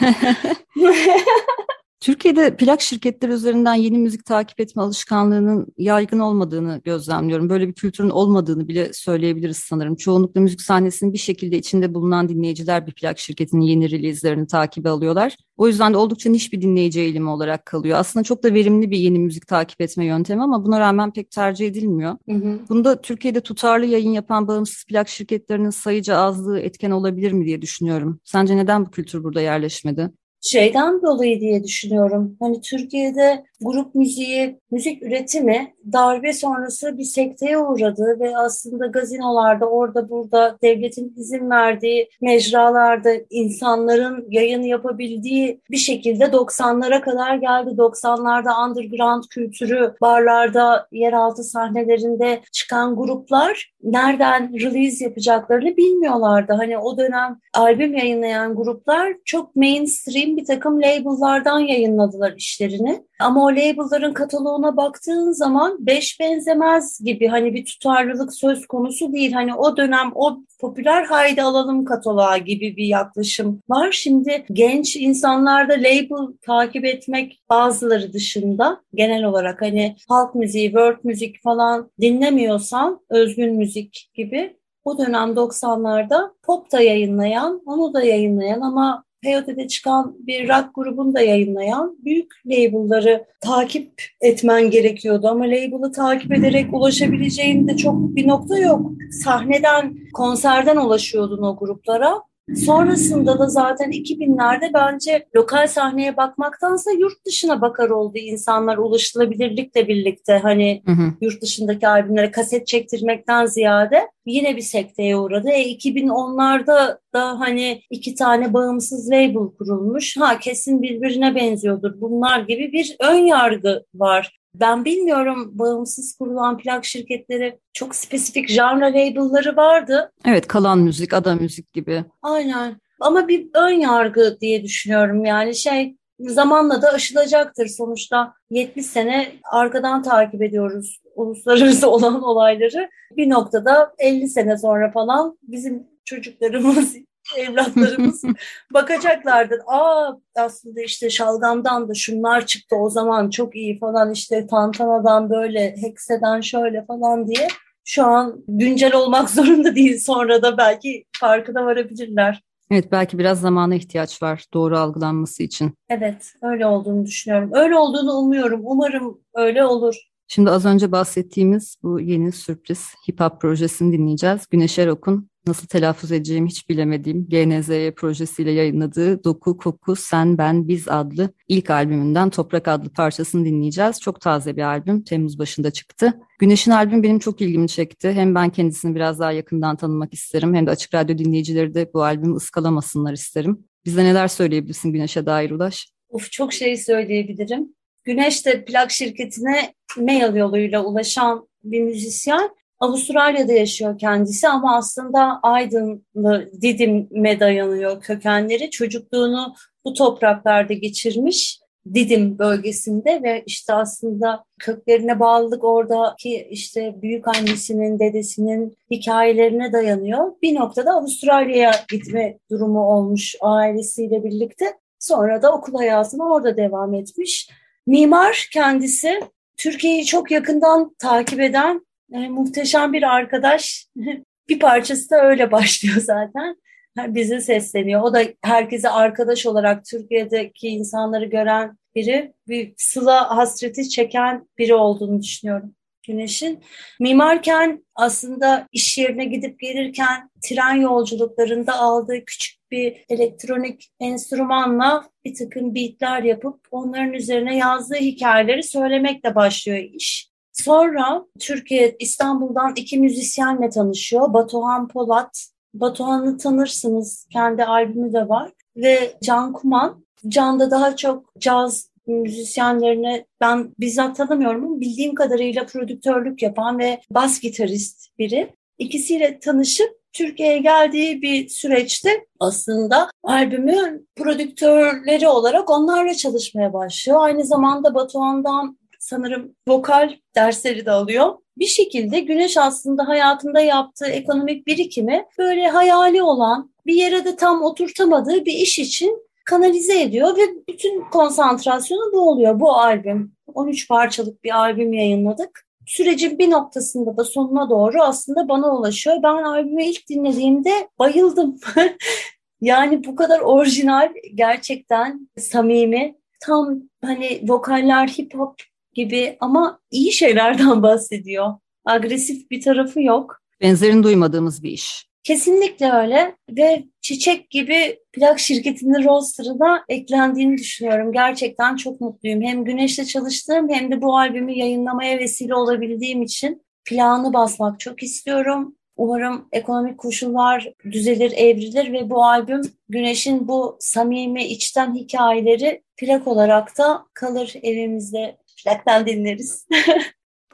[2.00, 7.48] Türkiye'de plak şirketleri üzerinden yeni müzik takip etme alışkanlığının yaygın olmadığını gözlemliyorum.
[7.48, 9.96] Böyle bir kültürün olmadığını bile söyleyebiliriz sanırım.
[9.96, 15.36] Çoğunlukla müzik sahnesinin bir şekilde içinde bulunan dinleyiciler bir plak şirketinin yeni release'lerini takibe alıyorlar.
[15.56, 17.98] O yüzden de oldukça niş bir dinleyici eğilimi olarak kalıyor.
[17.98, 21.66] Aslında çok da verimli bir yeni müzik takip etme yöntemi ama buna rağmen pek tercih
[21.66, 22.16] edilmiyor.
[22.30, 22.58] Hı hı.
[22.68, 28.20] Bunda Türkiye'de tutarlı yayın yapan bağımsız plak şirketlerinin sayıca azlığı etken olabilir mi diye düşünüyorum.
[28.24, 30.10] Sence neden bu kültür burada yerleşmedi?
[30.40, 32.36] Şeyden dolayı diye düşünüyorum.
[32.40, 40.10] Hani Türkiye'de grup müziği, müzik üretimi darbe sonrası bir sekteye uğradı ve aslında gazinolarda orada
[40.10, 47.70] burada devletin izin verdiği mecralarda insanların yayın yapabildiği bir şekilde 90'lara kadar geldi.
[47.70, 56.52] 90'larda underground kültürü, barlarda, yeraltı sahnelerinde çıkan gruplar nereden release yapacaklarını bilmiyorlardı.
[56.52, 63.04] Hani o dönem albüm yayınlayan gruplar çok mainstream bir takım label'lardan yayınladılar işlerini.
[63.20, 69.32] Ama o label'ların kataloğuna baktığın zaman beş benzemez gibi hani bir tutarlılık söz konusu değil.
[69.32, 73.92] Hani o dönem o popüler haydi alalım kataloğa gibi bir yaklaşım var.
[73.92, 81.42] Şimdi genç insanlarda label takip etmek bazıları dışında genel olarak hani halk müziği, world müzik
[81.42, 89.04] falan dinlemiyorsan özgün müzik gibi o dönem 90'larda pop da yayınlayan, onu da yayınlayan ama
[89.22, 95.28] Peyote'de çıkan bir rock grubunu da yayınlayan büyük label'ları takip etmen gerekiyordu.
[95.28, 98.90] Ama label'ı takip ederek ulaşabileceğin de çok bir nokta yok.
[99.24, 102.29] Sahneden, konserden ulaşıyordun o gruplara.
[102.56, 110.38] Sonrasında da zaten 2000'lerde bence lokal sahneye bakmaktansa yurt dışına bakar oldu insanlar ulaşılabilirlikle birlikte
[110.42, 111.12] hani hı hı.
[111.20, 115.48] yurt dışındaki albümlere kaset çektirmekten ziyade yine bir sekteye uğradı.
[115.50, 120.16] E 2010'larda da hani iki tane bağımsız label kurulmuş.
[120.16, 124.39] Ha kesin birbirine benziyordur bunlar gibi bir ön yargı var.
[124.54, 130.12] Ben bilmiyorum bağımsız kurulan plak şirketleri çok spesifik genre label'ları vardı.
[130.24, 132.04] Evet kalan müzik, ada müzik gibi.
[132.22, 139.32] Aynen ama bir ön yargı diye düşünüyorum yani şey zamanla da aşılacaktır sonuçta 70 sene
[139.52, 142.90] arkadan takip ediyoruz uluslararası olan olayları.
[143.16, 146.96] Bir noktada 50 sene sonra falan bizim çocuklarımız
[147.36, 148.22] evlatlarımız
[148.74, 149.60] bakacaklardır.
[149.66, 155.76] Aa aslında işte şalgamdan da şunlar çıktı o zaman çok iyi falan işte tantanadan böyle
[155.80, 157.48] hekseden şöyle falan diye.
[157.84, 162.42] Şu an güncel olmak zorunda değil sonra da belki farkına varabilirler.
[162.70, 165.74] Evet belki biraz zamana ihtiyaç var doğru algılanması için.
[165.88, 167.50] Evet öyle olduğunu düşünüyorum.
[167.54, 168.60] Öyle olduğunu umuyorum.
[168.64, 169.96] Umarım öyle olur.
[170.28, 174.46] Şimdi az önce bahsettiğimiz bu yeni sürpriz hip hop projesini dinleyeceğiz.
[174.50, 180.88] Güneş Erok'un nasıl telaffuz edeceğimi hiç bilemediğim GNZY projesiyle yayınladığı Doku, Koku, Sen, Ben, Biz
[180.88, 184.00] adlı ilk albümünden Toprak adlı parçasını dinleyeceğiz.
[184.00, 185.04] Çok taze bir albüm.
[185.04, 186.20] Temmuz başında çıktı.
[186.38, 188.12] Güneş'in albüm benim çok ilgimi çekti.
[188.12, 192.02] Hem ben kendisini biraz daha yakından tanımak isterim hem de Açık Radyo dinleyicileri de bu
[192.02, 193.64] albümü ıskalamasınlar isterim.
[193.84, 195.88] Bize neler söyleyebilirsin Güneş'e dair Ulaş?
[196.08, 197.74] Of çok şey söyleyebilirim.
[198.04, 202.50] Güneş de plak şirketine mail yoluyla ulaşan bir müzisyen.
[202.80, 208.70] Avustralya'da yaşıyor kendisi ama aslında Aydınlı Didim'e dayanıyor kökenleri.
[208.70, 211.60] Çocukluğunu bu topraklarda geçirmiş.
[211.94, 220.32] Didim bölgesinde ve işte aslında köklerine bağlılık oradaki işte büyük annesinin, dedesinin hikayelerine dayanıyor.
[220.42, 224.64] Bir noktada Avustralya'ya gitme durumu olmuş ailesiyle birlikte.
[224.98, 227.50] Sonra da okul hayatına orada devam etmiş.
[227.86, 229.20] Mimar kendisi
[229.56, 231.80] Türkiye'yi çok yakından takip eden
[232.12, 233.86] e, muhteşem bir arkadaş.
[234.48, 236.56] bir parçası da öyle başlıyor zaten.
[236.98, 238.02] Bize sesleniyor.
[238.02, 242.32] O da herkese arkadaş olarak Türkiye'deki insanları gören biri.
[242.48, 245.74] Bir sıla hasreti çeken biri olduğunu düşünüyorum.
[246.06, 246.64] Güneş'in.
[247.00, 255.74] Mimarken aslında iş yerine gidip gelirken tren yolculuklarında aldığı küçük bir elektronik enstrümanla bir takım
[255.74, 260.29] beatler yapıp onların üzerine yazdığı hikayeleri söylemekle başlıyor iş.
[260.64, 264.32] Sonra Türkiye İstanbul'dan iki müzisyenle tanışıyor.
[264.32, 265.46] Batuhan Polat.
[265.74, 267.26] Batuhan'ı tanırsınız.
[267.32, 268.52] Kendi albümü de var.
[268.76, 270.04] Ve Can Kuman.
[270.28, 277.40] Can'da daha çok caz müzisyenlerine ben bizzat tanımıyorum ama bildiğim kadarıyla prodüktörlük yapan ve bas
[277.40, 278.54] gitarist biri.
[278.78, 287.18] İkisiyle tanışıp Türkiye'ye geldiği bir süreçte aslında albümün prodüktörleri olarak onlarla çalışmaya başlıyor.
[287.20, 288.78] Aynı zamanda Batuhan'dan
[289.10, 291.34] sanırım vokal dersleri de alıyor.
[291.58, 297.62] Bir şekilde Güneş aslında hayatında yaptığı ekonomik birikimi böyle hayali olan bir yere de tam
[297.62, 303.32] oturtamadığı bir iş için kanalize ediyor ve bütün konsantrasyonu bu oluyor bu albüm.
[303.54, 305.66] 13 parçalık bir albüm yayınladık.
[305.86, 309.16] Sürecin bir noktasında da sonuna doğru aslında bana ulaşıyor.
[309.22, 311.56] Ben albümü ilk dinlediğimde bayıldım.
[312.60, 318.54] yani bu kadar orijinal, gerçekten samimi, tam hani vokaller hip hop
[318.94, 321.54] gibi ama iyi şeylerden bahsediyor.
[321.84, 323.40] Agresif bir tarafı yok.
[323.60, 325.10] Benzerini duymadığımız bir iş.
[325.22, 331.12] Kesinlikle öyle ve çiçek gibi plak şirketinin rosterına eklendiğini düşünüyorum.
[331.12, 332.42] Gerçekten çok mutluyum.
[332.42, 338.76] Hem Güneş'le çalıştığım hem de bu albümü yayınlamaya vesile olabildiğim için planı basmak çok istiyorum.
[338.96, 346.78] Umarım ekonomik koşullar düzelir, evrilir ve bu albüm Güneş'in bu samimi içten hikayeleri plak olarak
[346.78, 348.36] da kalır evimizde.
[348.64, 349.66] Plaktan dinleriz.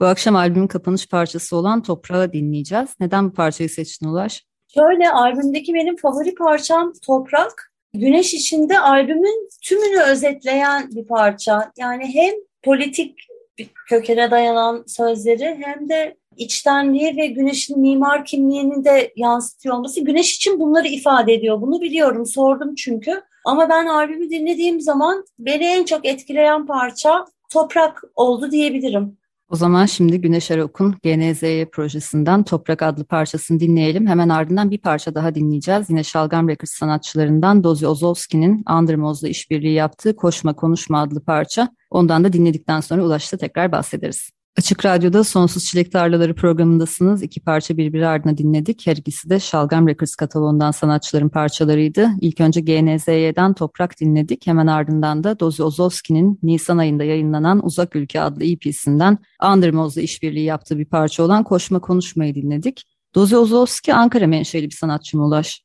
[0.00, 2.90] bu akşam albümün kapanış parçası olan Toprağı dinleyeceğiz.
[3.00, 4.44] Neden bu parçayı seçtin Ulaş?
[4.74, 7.72] Şöyle albümdeki benim favori parçam Toprak.
[7.94, 11.72] Güneş içinde albümün tümünü özetleyen bir parça.
[11.78, 13.18] Yani hem politik
[13.58, 20.00] bir kökene dayanan sözleri hem de içtenliği ve güneşin mimar kimliğini de yansıtıyor olması.
[20.00, 21.60] Güneş için bunları ifade ediyor.
[21.60, 23.22] Bunu biliyorum, sordum çünkü.
[23.44, 29.16] Ama ben albümü dinlediğim zaman beni en çok etkileyen parça Toprak oldu diyebilirim.
[29.50, 34.06] O zaman şimdi Güneş Erok'un GNZY projesinden Toprak adlı parçasını dinleyelim.
[34.06, 35.90] Hemen ardından bir parça daha dinleyeceğiz.
[35.90, 41.68] Yine Şalgam Records sanatçılarından Dozi Ozovski'nin Undermoz'la işbirliği yaptığı Koşma Konuşma adlı parça.
[41.90, 44.30] Ondan da dinledikten sonra Ulaş'ta tekrar bahsederiz.
[44.58, 47.22] Açık Radyo'da Sonsuz Çilek Tarlaları programındasınız.
[47.22, 48.86] İki parça birbiri ardına dinledik.
[48.86, 52.08] Her ikisi de Şalgam Records kataloğundan sanatçıların parçalarıydı.
[52.20, 54.46] İlk önce GNZY'den Toprak dinledik.
[54.46, 59.18] Hemen ardından da Dozi Ozovski'nin Nisan ayında yayınlanan Uzak Ülke adlı EP'sinden
[59.52, 62.84] Undermoz'la işbirliği yaptığı bir parça olan Koşma Konuşmayı dinledik.
[63.14, 65.62] Dozi Ozovski Ankara menşeli bir sanatçı mı Ulaş?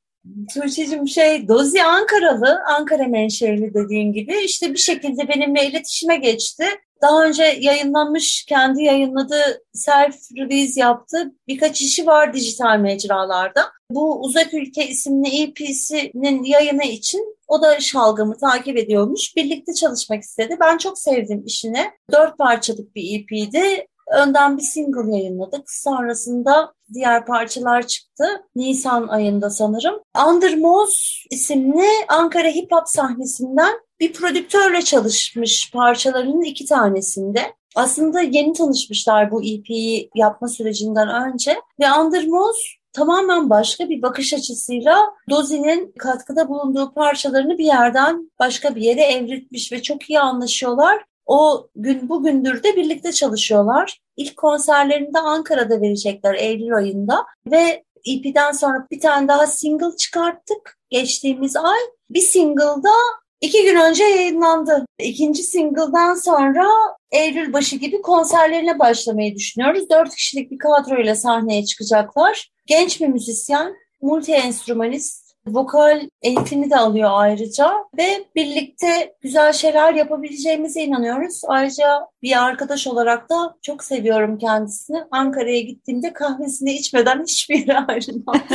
[0.53, 6.65] Tuğçe'cim şey Dozi Ankaralı, Ankara menşeli dediğim gibi işte bir şekilde benimle iletişime geçti
[7.01, 11.31] daha önce yayınlanmış, kendi yayınladığı self-release yaptı.
[11.47, 13.71] Birkaç işi var dijital mecralarda.
[13.91, 19.35] Bu Uzak Ülke isimli EP'sinin yayını için o da şalgamı takip ediyormuş.
[19.35, 20.57] Birlikte çalışmak istedi.
[20.59, 21.91] Ben çok sevdim işini.
[22.11, 23.87] Dört parçalık bir EP'di.
[24.11, 25.71] Önden bir single yayınladık.
[25.71, 28.25] Sonrasında diğer parçalar çıktı.
[28.55, 29.99] Nisan ayında sanırım.
[30.29, 37.53] Under Moz isimli Ankara hip hop sahnesinden bir prodüktörle çalışmış parçalarının iki tanesinde.
[37.75, 44.33] Aslında yeni tanışmışlar bu EP'yi yapma sürecinden önce ve Under Moz tamamen başka bir bakış
[44.33, 44.97] açısıyla
[45.29, 51.03] Dozi'nin katkıda bulunduğu parçalarını bir yerden başka bir yere evritmiş ve çok iyi anlaşıyorlar.
[51.25, 54.00] O gün bugündür de birlikte çalışıyorlar.
[54.21, 60.77] İlk konserlerini de Ankara'da verecekler Eylül ayında ve EP'den sonra bir tane daha single çıkarttık
[60.89, 61.79] geçtiğimiz ay.
[62.09, 62.93] Bir single'da
[63.41, 64.85] iki gün önce yayınlandı.
[64.99, 66.67] İkinci single'dan sonra
[67.11, 69.89] Eylül başı gibi konserlerine başlamayı düşünüyoruz.
[69.89, 72.51] Dört kişilik bir kadroyla sahneye çıkacaklar.
[72.65, 80.81] Genç bir müzisyen, multi enstrümanist, Vokal eğitimi de alıyor ayrıca ve birlikte güzel şeyler yapabileceğimize
[80.81, 81.41] inanıyoruz.
[81.47, 84.97] Ayrıca bir arkadaş olarak da çok seviyorum kendisini.
[85.11, 88.35] Ankara'ya gittiğimde kahvesini içmeden hiçbir yere ayrılmam.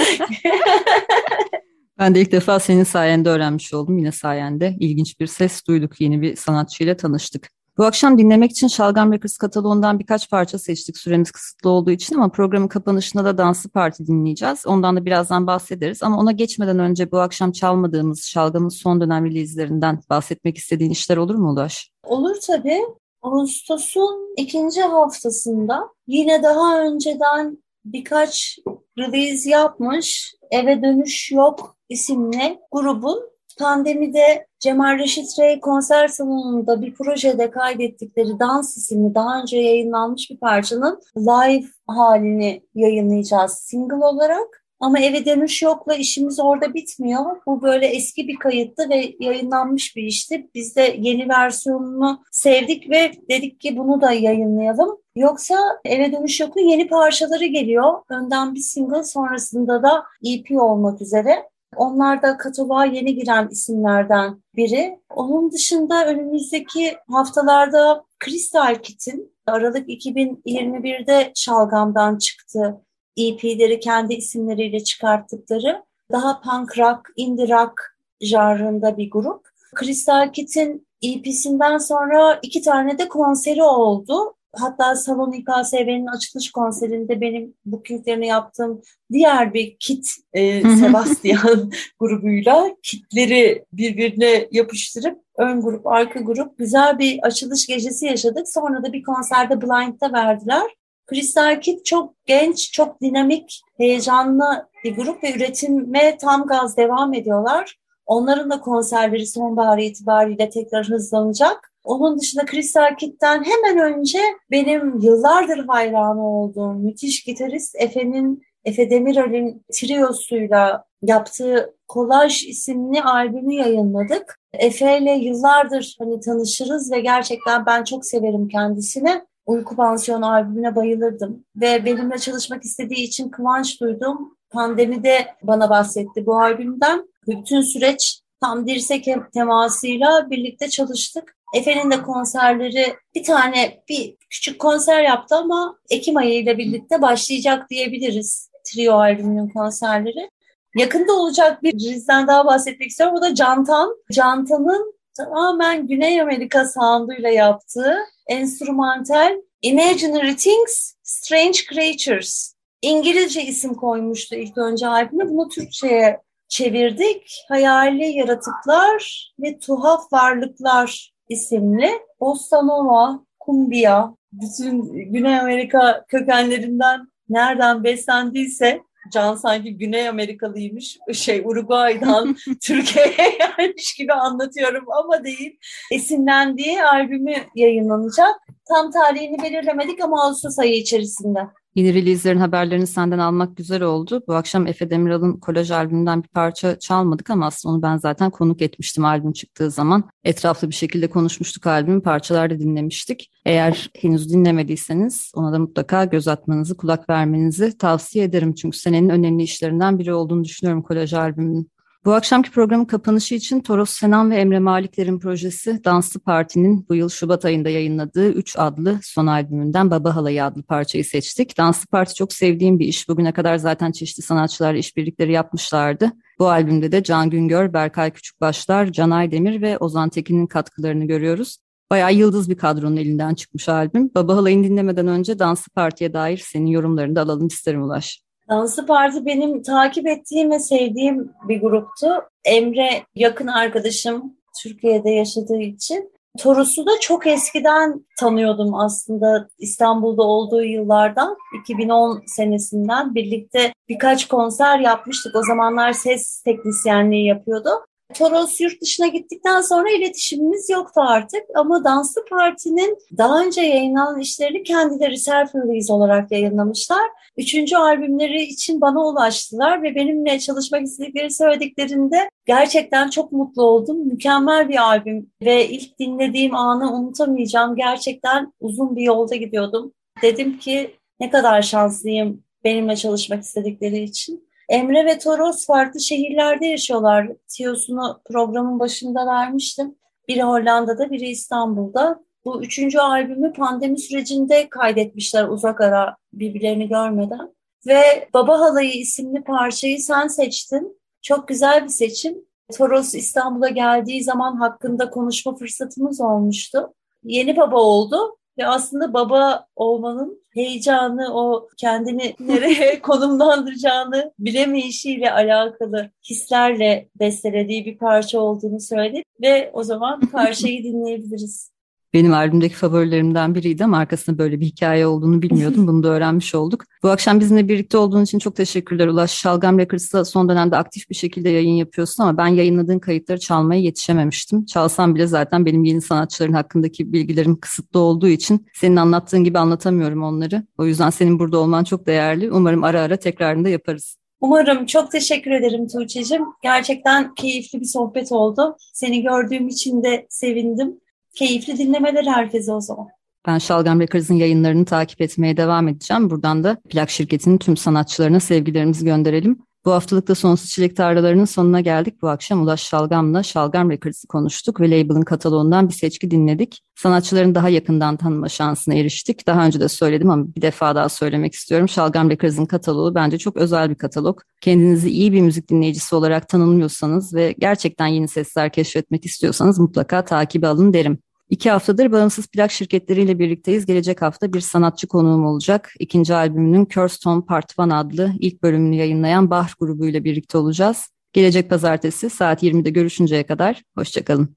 [1.98, 3.98] Ben de ilk defa senin sayende öğrenmiş oldum.
[3.98, 6.00] Yine sayende ilginç bir ses duyduk.
[6.00, 7.50] Yeni bir sanatçıyla tanıştık.
[7.78, 12.28] Bu akşam dinlemek için Şalgam Records kataloğundan birkaç parça seçtik süremiz kısıtlı olduğu için ama
[12.28, 14.66] programın kapanışında da Danslı Parti dinleyeceğiz.
[14.66, 20.00] Ondan da birazdan bahsederiz ama ona geçmeden önce bu akşam çalmadığımız Şalgam'ın son dönem release'lerinden
[20.10, 21.90] bahsetmek istediğin işler olur mu Ulaş?
[22.04, 22.80] Olur tabii.
[23.22, 28.58] Ağustos'un ikinci haftasında yine daha önceden birkaç
[28.98, 37.50] release yapmış Eve Dönüş Yok isimli grubun Pandemide Cemal Reşit Rey konser salonunda bir projede
[37.50, 44.66] kaydettikleri Dans isimli daha önce yayınlanmış bir parçanın live halini yayınlayacağız single olarak.
[44.80, 47.36] Ama eve dönüş yokla işimiz orada bitmiyor.
[47.46, 50.50] Bu böyle eski bir kayıttı ve yayınlanmış bir işti.
[50.54, 54.98] Biz de yeni versiyonunu sevdik ve dedik ki bunu da yayınlayalım.
[55.16, 57.94] Yoksa eve dönüş yokun yeni parçaları geliyor.
[58.08, 61.36] Önden bir single sonrasında da EP olmak üzere.
[61.76, 65.00] Onlar da kataloğa yeni giren isimlerden biri.
[65.10, 72.80] Onun dışında önümüzdeki haftalarda Crystal Kit'in Aralık 2021'de Şalgam'dan çıktı
[73.16, 79.48] EP'leri kendi isimleriyle çıkarttıkları daha punk rock, indie rock janrında bir grup.
[79.80, 84.35] Crystal Kit'in EP'sinden sonra iki tane de konseri oldu.
[84.58, 93.64] Hatta Salon İKSV'nin açılış konserinde benim bookinglerini yaptığım diğer bir kit e, Sebastian grubuyla kitleri
[93.72, 98.48] birbirine yapıştırıp ön grup, arka grup güzel bir açılış gecesi yaşadık.
[98.48, 100.70] Sonra da bir konserde Blind'da verdiler.
[101.10, 107.76] Crystal Kit çok genç, çok dinamik, heyecanlı bir grup ve üretime tam gaz devam ediyorlar.
[108.06, 111.72] Onların da konserleri sonbahar itibariyle tekrar hızlanacak.
[111.86, 114.18] Onun dışında Crystal Kit'ten hemen önce
[114.50, 124.40] benim yıllardır hayranı olduğum müthiş gitarist Efe'nin Efe Demirel'in triosuyla yaptığı Kolaj isimli albümü yayınladık.
[124.52, 129.22] Efe ile yıllardır hani tanışırız ve gerçekten ben çok severim kendisini.
[129.46, 134.36] Uyku Pansiyon albümüne bayılırdım ve benimle çalışmak istediği için kıvanç duydum.
[134.50, 137.08] Pandemide bana bahsetti bu albümden.
[137.28, 141.36] Bütün süreç tam dirsek temasıyla birlikte çalıştık.
[141.56, 147.70] Efe'nin de konserleri bir tane bir küçük konser yaptı ama Ekim ayı ile birlikte başlayacak
[147.70, 150.30] diyebiliriz trio albümünün konserleri.
[150.76, 153.16] Yakında olacak bir rizden daha bahsetmek istiyorum.
[153.18, 153.96] O da Cantan.
[154.12, 157.96] Cantan'ın tamamen Güney Amerika sounduyla yaptığı
[158.28, 162.54] enstrümantal Imaginary Things, Strange Creatures.
[162.82, 165.28] İngilizce isim koymuştu ilk önce albüme.
[165.28, 167.44] Bunu Türkçe'ye çevirdik.
[167.48, 178.80] Hayali Yaratıklar ve Tuhaf Varlıklar isimli Bossa Nova, Kumbia, bütün Güney Amerika kökenlerinden nereden beslendiyse
[179.12, 185.58] Can sanki Güney Amerikalıymış, şey Uruguay'dan Türkiye'ye gelmiş gibi anlatıyorum ama değil.
[185.92, 188.34] Esinlendiği albümü yayınlanacak.
[188.68, 191.40] Tam tarihini belirlemedik ama Ağustos ayı içerisinde.
[191.76, 194.22] Yeni release'lerin haberlerini senden almak güzel oldu.
[194.28, 198.62] Bu akşam Efe Demiral'ın kolaj albümünden bir parça çalmadık ama aslında onu ben zaten konuk
[198.62, 200.10] etmiştim albüm çıktığı zaman.
[200.24, 203.30] Etraflı bir şekilde konuşmuştuk albümü, parçalar dinlemiştik.
[203.44, 208.54] Eğer henüz dinlemediyseniz ona da mutlaka göz atmanızı, kulak vermenizi tavsiye ederim.
[208.54, 211.70] Çünkü senenin önemli işlerinden biri olduğunu düşünüyorum kolaj albümünün.
[212.06, 217.08] Bu akşamki programın kapanışı için Toros Senan ve Emre Malikler'in projesi Danslı Parti'nin bu yıl
[217.08, 221.58] Şubat ayında yayınladığı 3 adlı son albümünden Baba Halayı adlı parçayı seçtik.
[221.58, 223.08] Danslı Parti çok sevdiğim bir iş.
[223.08, 226.12] Bugüne kadar zaten çeşitli sanatçılarla işbirlikleri yapmışlardı.
[226.38, 231.58] Bu albümde de Can Güngör, Berkay Küçükbaşlar, Canay Demir ve Ozan Tekin'in katkılarını görüyoruz.
[231.90, 234.10] Bayağı yıldız bir kadronun elinden çıkmış albüm.
[234.14, 238.25] Baba Halayı'nı dinlemeden önce Danslı Parti'ye dair senin yorumlarını da alalım isterim Ulaş.
[238.48, 242.06] Danslı Parti benim takip ettiğim ve sevdiğim bir gruptu.
[242.44, 246.12] Emre yakın arkadaşım Türkiye'de yaşadığı için.
[246.38, 255.36] Toros'u da çok eskiden tanıyordum aslında İstanbul'da olduğu yıllardan 2010 senesinden birlikte birkaç konser yapmıştık.
[255.36, 257.70] O zamanlar ses teknisyenliği yapıyordu.
[258.14, 264.62] Toros yurt dışına gittikten sonra iletişimimiz yoktu artık ama Danslı Parti'nin daha önce yayınlanan işlerini
[264.62, 267.10] kendileri self-release olarak yayınlamışlar.
[267.36, 274.06] Üçüncü albümleri için bana ulaştılar ve benimle çalışmak istedikleri söylediklerinde gerçekten çok mutlu oldum.
[274.06, 277.76] Mükemmel bir albüm ve ilk dinlediğim anı unutamayacağım.
[277.76, 279.92] Gerçekten uzun bir yolda gidiyordum.
[280.22, 280.90] Dedim ki
[281.20, 284.46] ne kadar şanslıyım benimle çalışmak istedikleri için.
[284.68, 287.28] Emre ve Toros farklı şehirlerde yaşıyorlar.
[287.48, 289.94] Tiyosunu programın başında vermiştim.
[290.28, 292.24] Biri Hollanda'da, biri İstanbul'da.
[292.44, 297.54] Bu üçüncü albümü pandemi sürecinde kaydetmişler uzak ara birbirlerini görmeden.
[297.86, 301.00] Ve Baba Halayı isimli parçayı sen seçtin.
[301.22, 302.46] Çok güzel bir seçim.
[302.76, 306.94] Toros İstanbul'a geldiği zaman hakkında konuşma fırsatımız olmuştu.
[307.24, 317.08] Yeni baba oldu ve aslında baba olmanın heyecanı, o kendini nereye konumlandıracağını bilemeyişiyle alakalı hislerle
[317.20, 321.75] bestelediği bir parça olduğunu söyledi ve o zaman parçayı dinleyebiliriz
[322.16, 325.86] benim albümdeki favorilerimden biriydi ama arkasında böyle bir hikaye olduğunu bilmiyordum.
[325.86, 326.84] Bunu da öğrenmiş olduk.
[327.02, 329.30] Bu akşam bizimle birlikte olduğun için çok teşekkürler Ulaş.
[329.30, 334.64] Şalgam Records'ta son dönemde aktif bir şekilde yayın yapıyorsun ama ben yayınladığın kayıtları çalmaya yetişememiştim.
[334.64, 340.22] Çalsam bile zaten benim yeni sanatçıların hakkındaki bilgilerim kısıtlı olduğu için senin anlattığın gibi anlatamıyorum
[340.22, 340.66] onları.
[340.78, 342.52] O yüzden senin burada olman çok değerli.
[342.52, 344.16] Umarım ara ara tekrarında yaparız.
[344.40, 344.86] Umarım.
[344.86, 346.42] Çok teşekkür ederim Tuğçe'cim.
[346.62, 348.76] Gerçekten keyifli bir sohbet oldu.
[348.92, 351.00] Seni gördüğüm için de sevindim.
[351.36, 353.08] Keyifli dinlemeler herkese o zaman.
[353.46, 356.30] Ben Şalgam Records'ın yayınlarını takip etmeye devam edeceğim.
[356.30, 359.58] Buradan da plak şirketinin tüm sanatçılarına sevgilerimizi gönderelim.
[359.84, 362.22] Bu haftalıkta Sonsuz Çilek Tarlalarının sonuna geldik.
[362.22, 366.80] Bu akşam Ulaş Şalgam'la Şalgam Records'ı konuştuk ve label'ın kataloğundan bir seçki dinledik.
[366.94, 369.46] Sanatçıların daha yakından tanıma şansına eriştik.
[369.46, 371.88] Daha önce de söyledim ama bir defa daha söylemek istiyorum.
[371.88, 374.40] Şalgam Records'ın kataloğu bence çok özel bir katalog.
[374.60, 380.66] Kendinizi iyi bir müzik dinleyicisi olarak tanımlıyorsanız ve gerçekten yeni sesler keşfetmek istiyorsanız mutlaka takibi
[380.66, 381.18] alın derim.
[381.50, 383.86] İki haftadır bağımsız plak şirketleriyle birlikteyiz.
[383.86, 385.92] Gelecek hafta bir sanatçı konuğum olacak.
[385.98, 391.08] İkinci albümünün Curse Part 1 adlı ilk bölümünü yayınlayan Bahr grubuyla birlikte olacağız.
[391.32, 394.54] Gelecek pazartesi saat 20'de görüşünceye kadar hoşçakalın.